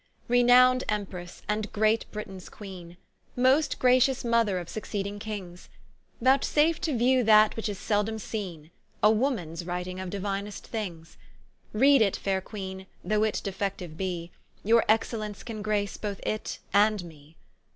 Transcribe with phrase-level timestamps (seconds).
[0.29, 2.97] R Enowned Empresse, and great Britaines Queene,
[3.35, 5.69] Most gratious Mother of succeeding Kings;
[6.19, 8.71] Vouchsafe to view that which is seldome seene,
[9.03, 11.17] A Womans writing of diuinest things:
[11.71, 14.31] Reade it faire Queene, though it defectiue be,
[14.63, 17.35] Your Excellence can grace both It and Mee.